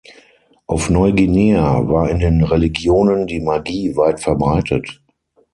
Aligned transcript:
Auf 0.65 0.89
Neuguinea 0.89 1.87
war 1.87 2.09
in 2.09 2.17
den 2.17 2.43
Religionen 2.43 3.27
die 3.27 3.39
Magie 3.39 3.95
weit 3.95 4.19
verbreitet. 4.19 4.99